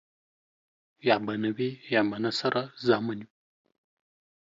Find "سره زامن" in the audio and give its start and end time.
2.39-3.17